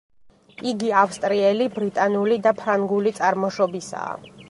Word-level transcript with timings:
იგი 0.71 0.89
ავსტრიელი, 1.01 1.69
ბრიტანული 1.77 2.41
და 2.49 2.57
ფრანგული 2.65 3.15
წარმოშობისაა. 3.23 4.23